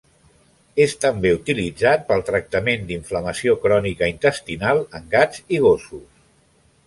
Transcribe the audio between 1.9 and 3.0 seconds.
pel tractament